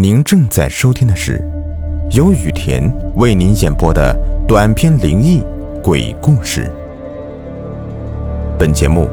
[0.00, 1.38] 您正在收听的是
[2.12, 2.82] 由雨田
[3.16, 4.16] 为您演播的
[4.48, 5.42] 短篇灵异
[5.84, 6.72] 鬼故事。
[8.58, 9.10] 本节目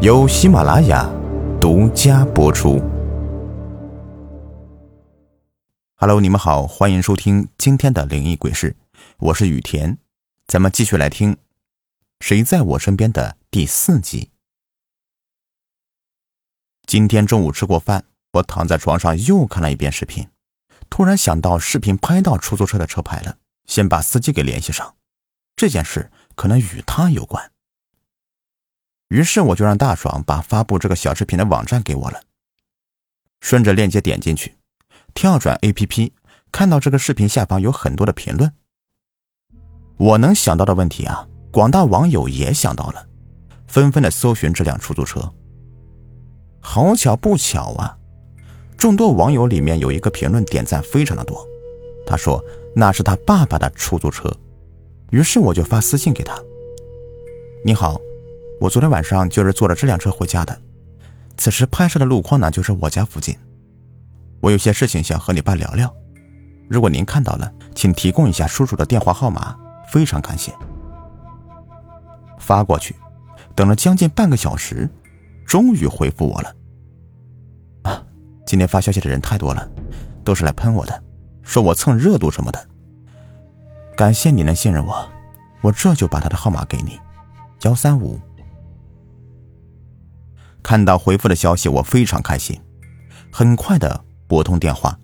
[0.00, 1.08] 由喜马拉雅
[1.60, 2.82] 独家播出。
[5.94, 8.74] Hello，你们好，欢迎收听今天的灵异鬼事，
[9.18, 9.98] 我是雨田，
[10.48, 11.34] 咱们继续来听
[12.18, 14.30] 《谁在我身边》的第四集。
[16.86, 18.06] 今天中午吃过饭。
[18.34, 20.28] 我躺在床上又看了一遍视频，
[20.90, 24.96] 突然想到视频拍到出租车的车牌了，先把司机给联系上。
[25.54, 27.52] 这件事可能与他有关。
[29.08, 32.22] 于是我就让大爽把发布这个小视频的网站给我了。
[33.40, 34.56] 顺着链接点进去，
[35.14, 36.10] 跳转 APP，
[36.50, 38.52] 看到这个视频下方有很多的评论。
[39.96, 43.06] 我能想到的问题啊，广大网友也想到了，
[43.68, 45.32] 纷纷的搜寻这辆出租车。
[46.60, 47.96] 好巧不巧啊！
[48.76, 51.46] 众多网友里面有一个评论点赞非常的多，
[52.06, 52.42] 他说
[52.74, 54.30] 那是他爸爸的出租车，
[55.10, 56.38] 于是我就发私信给他
[57.64, 57.98] ：“你好，
[58.60, 60.58] 我昨天晚上就是坐着这辆车回家的，
[61.36, 63.34] 此时拍摄的路况呢就是我家附近，
[64.40, 65.90] 我有些事情想和你爸聊聊，
[66.68, 69.56] 如果您看到了，请提供一下叔叔的电话号码，
[69.90, 70.52] 非常感谢。”
[72.38, 72.94] 发过去，
[73.54, 74.90] 等了将近半个小时，
[75.46, 76.54] 终于回复我了。
[78.54, 79.68] 今天发消息的人太多了，
[80.22, 81.02] 都是来喷我的，
[81.42, 82.68] 说我蹭热度什么的。
[83.96, 85.08] 感谢你能信任我，
[85.60, 86.96] 我这就把他的号码给你，
[87.62, 88.16] 幺三五。
[90.62, 92.56] 看到回复的消息，我非常开心，
[93.32, 94.96] 很快的拨通电话。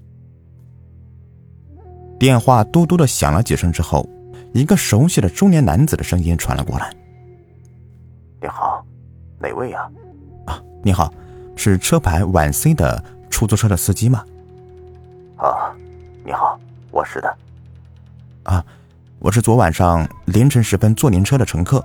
[2.21, 4.09] 电话嘟嘟的响了几声之后，
[4.55, 6.95] 一个熟悉的中年男子的声音传了过来
[8.41, 8.87] ：“你好，
[9.41, 9.91] 哪位呀？
[10.47, 11.13] 啊，你好，
[11.57, 14.25] 是车牌皖 C 的。”出租车的司机吗？
[15.39, 15.73] 啊，
[16.23, 16.59] 你好，
[16.91, 17.37] 我是的。
[18.43, 18.63] 啊，
[19.19, 21.83] 我是昨晚上凌晨时分坐您车的乘客，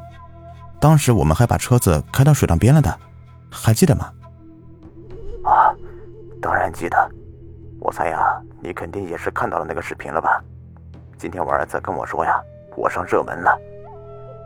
[0.81, 2.99] 当时我们还把车子开到水塘边了的，
[3.49, 4.11] 还记得吗？
[5.45, 5.73] 啊，
[6.41, 7.11] 当然记得。
[7.79, 10.43] 我猜呀，你肯定也是看到了那个视频了吧？
[11.17, 12.41] 今天我儿子跟我说呀，
[12.75, 13.57] 我上热门了，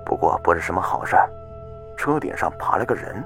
[0.06, 1.30] 不过不是什么好事儿，
[1.98, 3.24] 车顶上爬了个人。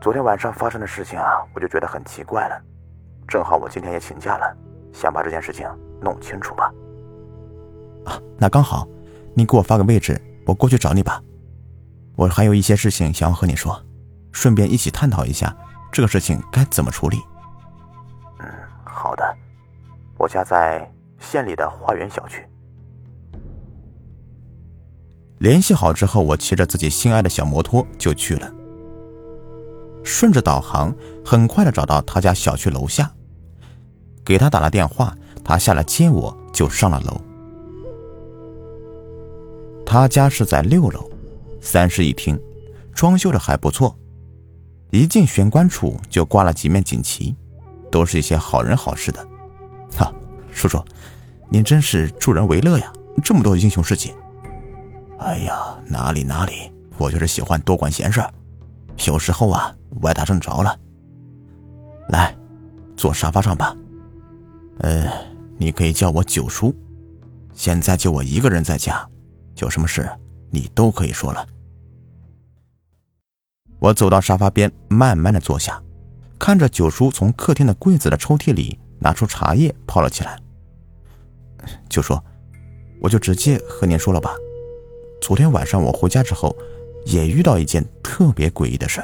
[0.00, 2.62] 昨天晚上发生的事情啊，我就觉得很奇怪了。
[3.26, 4.56] 正好我今天也请假了，
[4.92, 5.68] 想把这件事情
[6.00, 6.72] 弄清楚吧。
[8.06, 8.86] 啊，那刚好，
[9.34, 11.20] 你给我发个位置，我过去找你吧。
[12.14, 13.84] 我还有一些事情想要和你说，
[14.32, 15.54] 顺便一起探讨一下
[15.90, 17.18] 这个事情该怎么处理。
[18.38, 18.46] 嗯，
[18.84, 19.36] 好的。
[20.16, 20.88] 我家在
[21.18, 22.46] 县里的花园小区。
[25.38, 28.52] 联系好之后，我骑着自己心爱的小摩托就去了。
[30.08, 30.92] 顺着导航，
[31.22, 33.12] 很快的找到他家小区楼下，
[34.24, 35.14] 给他打了电话，
[35.44, 37.20] 他下来接我，就上了楼。
[39.84, 41.10] 他家是在六楼，
[41.60, 42.40] 三室一厅，
[42.94, 43.94] 装修的还不错。
[44.90, 47.36] 一进玄关处就挂了几面锦旗，
[47.92, 49.28] 都是一些好人好事的。
[49.94, 50.10] 哈，
[50.50, 50.82] 叔叔，
[51.50, 52.90] 您真是助人为乐呀，
[53.22, 54.14] 这么多英雄事迹。
[55.18, 58.22] 哎呀，哪里哪里，我就是喜欢多管闲事。
[59.06, 60.78] 有时候啊，歪打正着了。
[62.08, 62.34] 来，
[62.96, 63.76] 坐沙发上吧。
[64.80, 65.06] 呃，
[65.56, 66.74] 你可以叫我九叔。
[67.54, 69.08] 现在就我一个人在家，
[69.58, 70.08] 有什么事
[70.50, 71.46] 你都可以说了。
[73.78, 75.82] 我走到沙发边，慢慢的坐下，
[76.38, 80.40] 看着九叔从客厅的柜子的抽屉里拿出茶叶泡了起来。
[81.88, 82.18] 九叔，
[83.00, 84.34] 我就直接和您说了吧。
[85.20, 86.54] 昨天晚上我回家之后。
[87.08, 89.02] 也遇到一件特别诡异的事，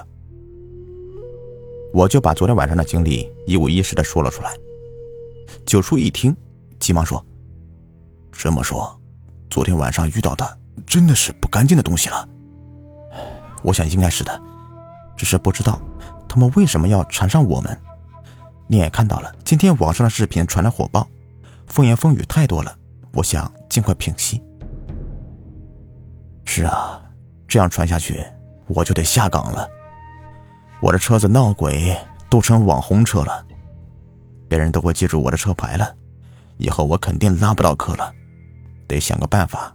[1.90, 4.54] 我就把昨天晚上的经历一五一十的说了出来。
[5.64, 6.36] 九叔一听，
[6.78, 7.24] 急忙说
[8.30, 9.00] ：“这么说，
[9.48, 12.28] 昨天晚上遇到的真的是不干净的东西了？
[13.62, 14.42] 我想应该是的，
[15.16, 15.80] 只是不知道
[16.28, 17.80] 他们为什么要缠上我们。
[18.66, 21.08] 你也看到了，今天网上的视频传的火爆，
[21.68, 22.76] 风言风语太多了，
[23.14, 24.42] 我想尽快平息。
[26.44, 27.00] 是啊。”
[27.54, 28.20] 这样传下去，
[28.66, 29.68] 我就得下岗了。
[30.80, 31.96] 我的车子闹鬼
[32.28, 33.46] 都成网红车了，
[34.48, 35.94] 别人都会记住我的车牌了。
[36.56, 38.12] 以后我肯定拉不到客了，
[38.88, 39.72] 得想个办法，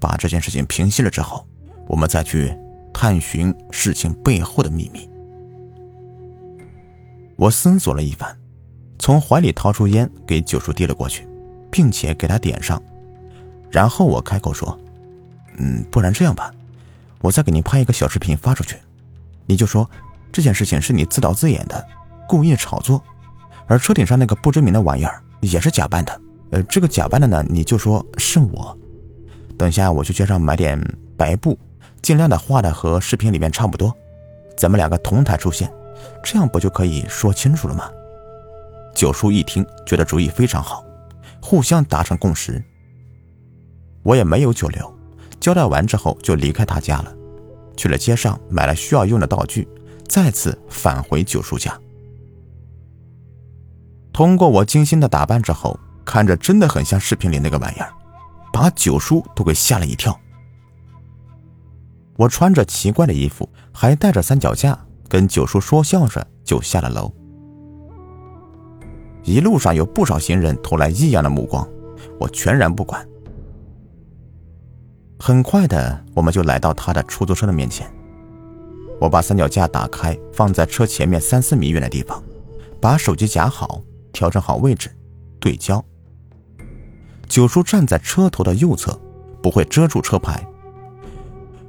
[0.00, 1.46] 把这件事情平息了之后，
[1.86, 2.52] 我们再去
[2.92, 5.08] 探寻事情背后的秘密。
[7.36, 8.36] 我思索了一番，
[8.98, 11.28] 从怀里掏出烟给九叔递了过去，
[11.70, 12.82] 并且给他点上，
[13.70, 14.76] 然后我开口说
[15.58, 16.52] ：“嗯，不然这样吧。”
[17.20, 18.76] 我再给您拍一个小视频发出去，
[19.46, 19.88] 你就说
[20.32, 21.86] 这件事情是你自导自演的，
[22.28, 23.02] 故意炒作，
[23.66, 26.20] 而车顶上那个不知名的玩意儿也是假扮的。
[26.50, 28.76] 呃，这个假扮的呢，你就说是我。
[29.58, 30.80] 等一下我去街上买点
[31.16, 31.58] 白布，
[32.00, 33.94] 尽量的画的和视频里面差不多，
[34.56, 35.70] 咱们两个同台出现，
[36.24, 37.90] 这样不就可以说清楚了吗？
[38.94, 40.84] 九叔一听，觉得主意非常好，
[41.40, 42.62] 互相达成共识。
[44.02, 44.92] 我也没有久留，
[45.40, 47.12] 交代完之后就离开他家了，
[47.76, 49.66] 去了街上买了需要用的道具，
[50.06, 51.76] 再次返回九叔家。
[54.12, 57.90] 通过我精心的打扮之后，看着真的很像视频里那个玩意儿，
[58.52, 60.18] 把九叔都给吓了一跳。
[62.16, 64.78] 我穿着奇怪的衣服，还带着三脚架，
[65.08, 67.10] 跟九叔说笑着就下了楼。
[69.22, 71.66] 一路上有不少行人投来异样的目光，
[72.18, 73.06] 我全然不管。
[75.22, 77.86] 很快的，我们就来到他的出租车的面前。
[78.98, 82.22] 我把三脚架打开，放在车前面三四米远的地方，
[82.80, 83.82] 把手机夹好，
[84.14, 84.90] 调整好位置，
[85.38, 85.84] 对焦。
[87.28, 88.98] 九叔站在车头的右侧，
[89.42, 90.42] 不会遮住车牌。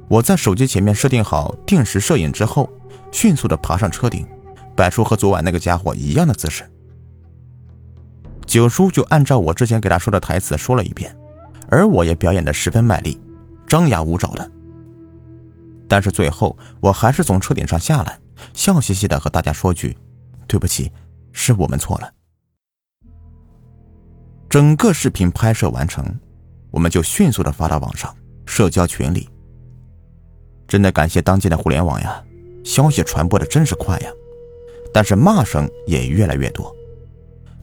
[0.08, 2.70] 我在手机前面设定好定时摄影之后，
[3.12, 4.26] 迅速的爬上车顶，
[4.74, 6.64] 摆出和昨晚那个家伙一样的姿势。
[8.46, 11.14] 九叔就按照我之前给他说的台词说了一遍，
[11.68, 13.20] 而我也表演的十分卖力。
[13.72, 14.52] 张牙舞爪的，
[15.88, 18.20] 但是最后我还是从车顶上下来，
[18.52, 19.96] 笑嘻嘻的和大家说句
[20.46, 20.92] ：“对不起，
[21.32, 22.12] 是我们错了。”
[24.46, 26.04] 整个视频拍摄完成，
[26.70, 28.14] 我们就迅速的发到网上
[28.44, 29.26] 社交群里。
[30.68, 32.22] 真的感谢当今的互联网呀，
[32.62, 34.10] 消息传播的真是快呀，
[34.92, 36.76] 但是骂声也越来越多，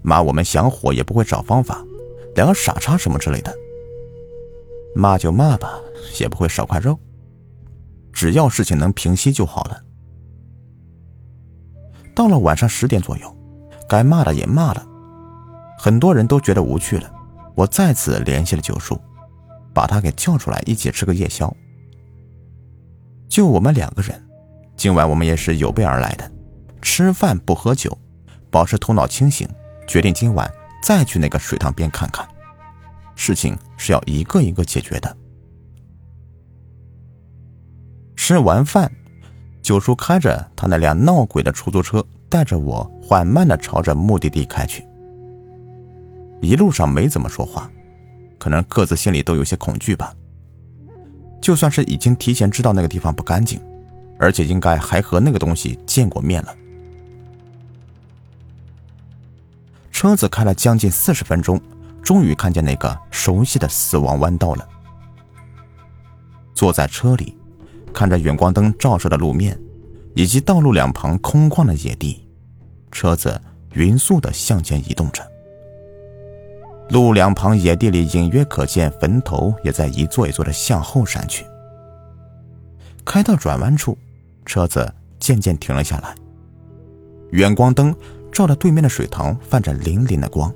[0.01, 1.85] 骂我们想火也不会找方法，
[2.33, 3.55] 两个傻叉什么之类的。
[4.95, 5.79] 骂就骂吧。
[6.19, 6.99] 也不会少块肉，
[8.11, 9.83] 只要事情能平息就好了。
[12.15, 13.37] 到了晚上十点左右，
[13.87, 14.85] 该骂的也骂了，
[15.77, 17.09] 很多人都觉得无趣了。
[17.55, 18.99] 我再次联系了九叔，
[19.73, 21.53] 把他给叫出来一起吃个夜宵。
[23.27, 24.21] 就我们两个人，
[24.75, 26.31] 今晚我们也是有备而来的，
[26.81, 27.97] 吃饭不喝酒，
[28.49, 29.47] 保持头脑清醒，
[29.87, 30.49] 决定今晚
[30.81, 32.27] 再去那个水塘边看看。
[33.15, 35.17] 事情是要一个一个解决的。
[38.29, 38.91] 吃完饭，
[39.59, 44.85] 九叔开着他那辆闹鬼的出租车，带着我缓慢的朝着目的地开去。
[46.39, 47.67] 一路上没怎么说话，
[48.37, 50.13] 可能各自心里都有些恐惧吧。
[51.41, 53.59] 就算是已经提前知道那个地方不干净，
[54.19, 56.55] 而且应该还和那个东西见过面了。
[59.91, 61.59] 车子开了将近四十分钟，
[62.03, 64.69] 终于看见那个熟悉的死亡弯道了。
[66.53, 67.35] 坐在车里。
[67.99, 69.59] 看着远光灯照射的路面，
[70.15, 72.25] 以及道路两旁空旷的野地，
[72.93, 73.41] 车子
[73.73, 75.21] 匀速的向前移动着。
[76.91, 81.45] 路两旁野地里隐约可见坟头也在一座一座的向后闪去。
[83.03, 83.97] 开到转弯处，
[84.45, 86.15] 车子渐渐停了下来。
[87.31, 87.93] 远光灯
[88.31, 90.49] 照着对面的水塘，泛着粼粼的光。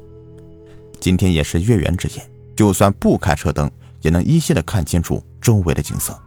[1.02, 2.26] 今天也是月圆之夜，
[2.56, 3.70] 就算不开车灯，
[4.00, 6.18] 也能依稀的看清楚周围的景色。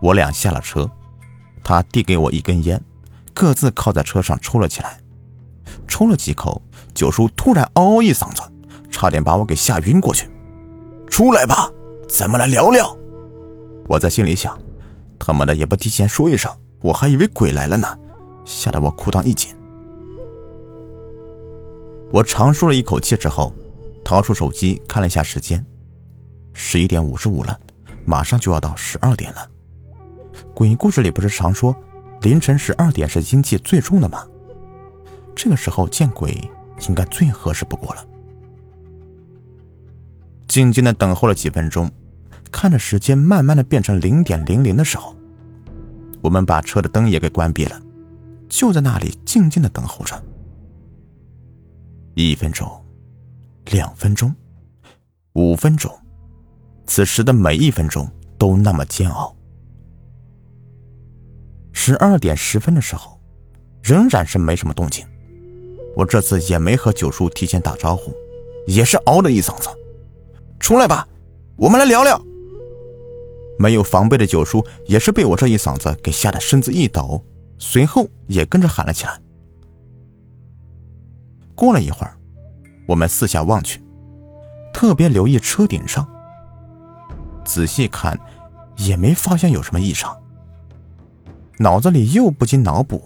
[0.00, 0.90] 我俩下了车，
[1.64, 2.80] 他递给我一根烟，
[3.34, 5.00] 各自靠在车上抽了起来。
[5.86, 6.62] 抽了几口，
[6.94, 8.42] 九叔突然嗷嗷一嗓子，
[8.90, 10.28] 差点把我给吓晕过去。
[11.08, 11.70] 出来吧，
[12.08, 12.96] 咱们来聊聊。
[13.88, 14.56] 我在心里想，
[15.18, 17.98] 他妈的也不提前说一声，我还以为鬼来了呢，
[18.44, 19.54] 吓得我裤裆一紧。
[22.12, 23.52] 我长舒了一口气之后，
[24.04, 25.64] 掏出手机看了一下时间，
[26.52, 27.58] 十一点五十五了，
[28.04, 29.48] 马上就要到十二点了。
[30.54, 31.74] 鬼故事里不是常说，
[32.22, 34.26] 凌晨十二点是阴气最重的吗？
[35.34, 36.36] 这个时候见鬼
[36.88, 38.04] 应该最合适不过了。
[40.48, 41.90] 静静的等候了几分钟，
[42.50, 45.14] 看着时间慢慢的变成零点零零的时候，
[46.20, 47.80] 我们把车的灯也给关闭了，
[48.48, 50.20] 就在那里静静的等候着。
[52.14, 52.68] 一分钟，
[53.66, 54.34] 两分钟，
[55.34, 55.96] 五分钟，
[56.86, 59.32] 此时的每一分钟都那么煎熬。
[61.80, 63.20] 十二点十分的时候，
[63.84, 65.06] 仍然是没什么动静。
[65.94, 68.12] 我这次也没和九叔提前打招呼，
[68.66, 69.68] 也是嗷了一嗓子
[70.58, 71.06] ：“出来吧，
[71.54, 72.20] 我们来聊聊。”
[73.60, 77.24] 没有防备的九叔也是被我这一嗓子给吓得身子一抖，
[77.58, 79.16] 随后也跟着喊了起来。
[81.54, 82.18] 过了一会儿，
[82.88, 83.80] 我们四下望去，
[84.74, 86.04] 特别留意车顶上，
[87.44, 88.18] 仔细看，
[88.76, 90.20] 也没发现有什么异常。
[91.58, 93.02] 脑子里又不禁脑补，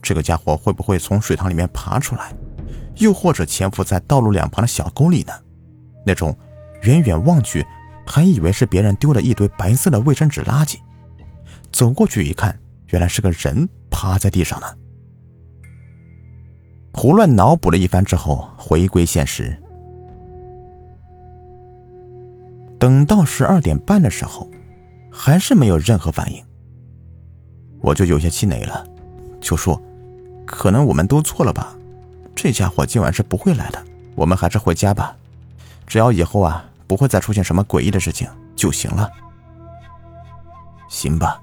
[0.00, 2.32] 这个家伙会不会从水塘里面爬出来，
[2.96, 5.32] 又或者潜伏在道路两旁的小沟里呢？
[6.06, 6.36] 那种
[6.82, 7.66] 远远望去
[8.06, 10.78] 还以为是别人丢了一堆白色的卫生纸垃圾，
[11.72, 12.58] 走过去一看，
[12.90, 14.66] 原来是个人趴在地上呢。
[16.92, 19.56] 胡乱脑补了一番之后，回归现实。
[22.78, 24.48] 等到十二点半的时候，
[25.12, 26.42] 还是没有任何反应，
[27.80, 28.86] 我就有些气馁了，
[29.40, 29.80] 就说
[30.46, 31.74] ：“可能我们都错了吧？
[32.34, 33.82] 这家伙今晚是不会来的，
[34.14, 35.16] 我们还是回家吧。
[35.86, 39.10] 只要以后啊不会再出现什么诡异的事情就行了。”
[40.88, 41.40] 行吧，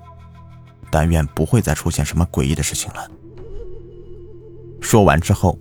[0.92, 3.10] 但愿不会再出现什么诡异的事情了。
[4.82, 5.58] 说完之后，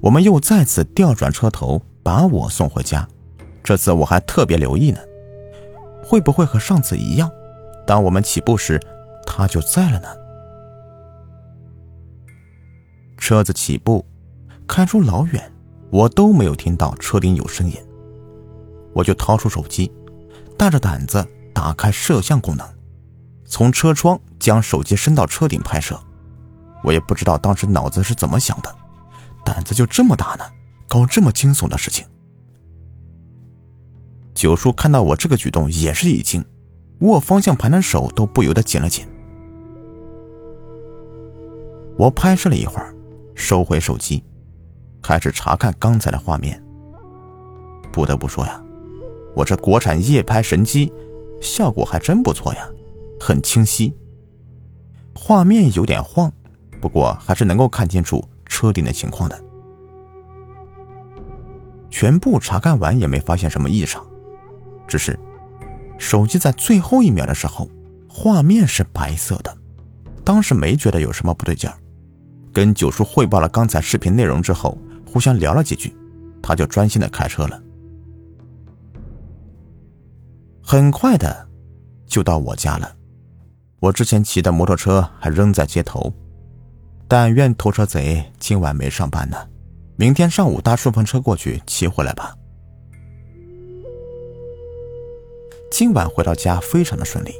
[0.00, 3.06] 我们又再次调转车头把我送回家。
[3.62, 4.98] 这次我还特别留意呢，
[6.02, 7.30] 会不会和上次一样？
[7.86, 8.80] 当我们起步时，
[9.26, 10.08] 他就在了呢。
[13.16, 14.04] 车子起步，
[14.66, 15.52] 开出老远，
[15.90, 17.76] 我都没有听到车顶有声音。
[18.92, 19.92] 我就掏出手机，
[20.58, 21.24] 大着胆子
[21.54, 22.66] 打开摄像功能，
[23.44, 26.00] 从车窗将手机伸到车顶拍摄。
[26.82, 28.74] 我也不知道当时脑子是怎么想的，
[29.44, 30.44] 胆子就这么大呢，
[30.88, 32.04] 搞这么惊悚的事情。
[34.34, 36.44] 九叔看到我这个举动也是一惊，
[37.00, 39.06] 握方向盘的手都不由得紧了紧。
[41.96, 42.94] 我拍摄了一会儿，
[43.34, 44.24] 收回手机，
[45.02, 46.62] 开始查看刚才的画面。
[47.92, 48.62] 不得不说呀，
[49.34, 50.92] 我这国产夜拍神机
[51.40, 52.68] 效果还真不错呀，
[53.20, 53.94] 很清晰。
[55.14, 56.32] 画面有点晃，
[56.80, 59.38] 不过还是能够看清楚车顶的情况的。
[61.90, 64.06] 全部查看完也没发现什么异常。
[64.86, 65.18] 只是，
[65.98, 67.68] 手机在最后一秒的时候，
[68.08, 69.54] 画面是白色的。
[70.30, 71.76] 当时没觉得有什么不对劲儿，
[72.52, 75.92] 跟九叔汇报了刚才视频内容之后，互相聊了几句，
[76.40, 77.60] 他就专心的开车了。
[80.62, 81.48] 很快的，
[82.06, 82.94] 就到我家了。
[83.80, 86.14] 我之前骑的摩托车还扔在街头，
[87.08, 89.36] 但愿偷车贼今晚没上班呢，
[89.96, 92.32] 明天上午搭顺风车过去骑回来吧。
[95.72, 97.34] 今晚回到家非常的顺利，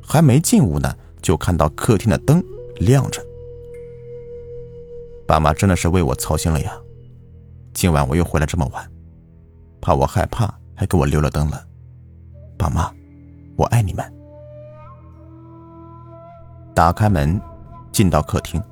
[0.00, 2.42] 还没进屋呢，就看到客厅的灯
[2.76, 3.24] 亮着。
[5.26, 6.76] 爸妈真的是为我操心了呀！
[7.72, 8.86] 今晚我又回来这么晚，
[9.80, 11.64] 怕我害怕，还给我留了灯了。
[12.58, 12.92] 爸妈，
[13.56, 14.04] 我爱你们。
[16.74, 17.40] 打开门，
[17.92, 18.62] 进到客厅，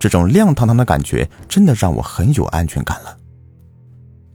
[0.00, 3.16] 这种亮堂堂的感觉真的让我很有安全感了。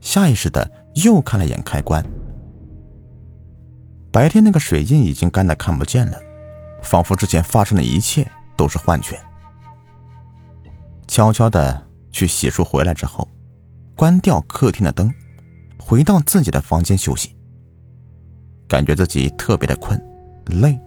[0.00, 0.70] 下意识的
[1.04, 2.04] 又看了眼开关。
[4.10, 6.18] 白天那个水印已经干的看不见了，
[6.82, 9.18] 仿佛之前发生的一切都是幻觉。
[11.08, 13.26] 悄悄的去洗漱回来之后，
[13.96, 15.12] 关掉客厅的灯，
[15.78, 17.34] 回到自己的房间休息。
[18.68, 20.00] 感觉自己特别的困、
[20.46, 20.78] 累，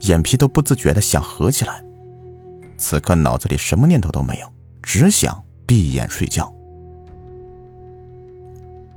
[0.00, 1.82] 眼皮都不自觉的想合起来。
[2.78, 6.52] 此刻脑子里什么念头都没有，只想闭眼睡觉。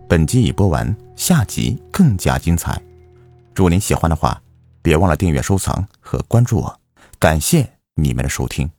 [0.07, 2.81] 本集已播完，下集更加精彩。
[3.53, 4.41] 如果您喜欢的话，
[4.81, 6.79] 别忘了订阅、收藏和关注我。
[7.19, 8.69] 感谢你们的收听。